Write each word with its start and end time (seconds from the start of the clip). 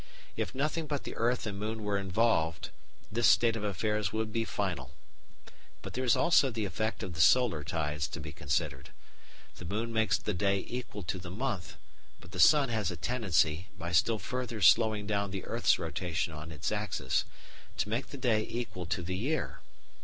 If 0.35 0.55
nothing 0.55 0.87
but 0.87 1.03
the 1.03 1.13
earth 1.15 1.45
and 1.45 1.59
moon 1.59 1.83
were 1.83 1.99
involved 1.99 2.71
this 3.11 3.27
state 3.27 3.55
of 3.55 3.63
affairs 3.63 4.11
would 4.11 4.33
be 4.33 4.45
final. 4.45 4.95
But 5.83 5.93
there 5.93 6.03
is 6.03 6.15
also 6.15 6.49
the 6.49 6.65
effect 6.65 7.03
of 7.03 7.13
the 7.13 7.21
solar 7.21 7.63
tides 7.63 8.07
to 8.07 8.19
be 8.19 8.31
considered. 8.31 8.89
The 9.57 9.65
moon 9.65 9.93
makes 9.93 10.17
the 10.17 10.33
day 10.33 10.65
equal 10.67 11.03
to 11.03 11.19
the 11.19 11.29
month, 11.29 11.75
but 12.19 12.31
the 12.31 12.39
sun 12.39 12.69
has 12.69 12.89
a 12.89 12.97
tendency, 12.97 13.67
by 13.77 13.91
still 13.91 14.17
further 14.17 14.59
slowing 14.59 15.05
down 15.05 15.29
the 15.29 15.45
earth's 15.45 15.77
rotation 15.77 16.33
on 16.33 16.51
its 16.51 16.71
axis, 16.71 17.23
to 17.77 17.87
make 17.87 18.07
the 18.07 18.17
day 18.17 18.43
equal 18.49 18.87
to 18.87 19.03
the 19.03 19.15
year. 19.17 19.59